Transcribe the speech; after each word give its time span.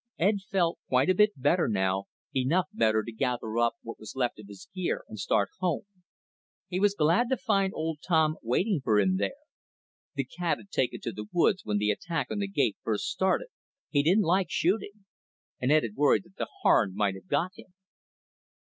Ed 0.17 0.39
felt 0.49 0.79
quite 0.89 1.11
a 1.11 1.13
bit 1.13 1.33
better 1.39 1.67
now, 1.67 2.05
enough 2.35 2.65
better 2.73 3.03
to 3.03 3.11
gather 3.11 3.59
up 3.59 3.75
what 3.83 3.99
was 3.99 4.15
left 4.15 4.39
of 4.39 4.47
his 4.47 4.67
gear 4.73 5.03
and 5.07 5.19
start 5.19 5.49
home. 5.59 5.83
He 6.67 6.79
was 6.79 6.95
glad 6.95 7.29
to 7.29 7.37
find 7.37 7.71
old 7.75 7.99
Tom 8.01 8.35
waiting 8.41 8.81
for 8.83 8.99
him 8.99 9.17
there. 9.17 9.37
The 10.15 10.23
cat 10.23 10.57
had 10.57 10.71
taken 10.71 11.01
to 11.01 11.11
the 11.11 11.27
woods 11.31 11.63
when 11.65 11.77
the 11.77 11.91
attack 11.91 12.31
on 12.31 12.39
the 12.39 12.47
gate 12.47 12.77
first 12.81 13.09
started, 13.11 13.49
he 13.91 14.01
didn't 14.01 14.23
like 14.23 14.49
shooting, 14.49 15.05
and 15.59 15.71
Ed 15.71 15.83
had 15.83 15.93
worried 15.95 16.23
that 16.23 16.35
the 16.37 16.47
Harn 16.63 16.95
might 16.95 17.13
have 17.13 17.27
got 17.27 17.51
him. 17.55 17.75